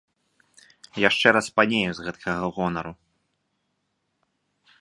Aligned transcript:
Яшчэ 1.09 1.27
распанею 1.37 1.91
з 1.99 2.07
гэткага 2.07 2.49
гонару. 2.57 2.91